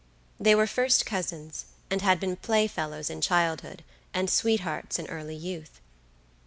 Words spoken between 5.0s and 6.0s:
early youth.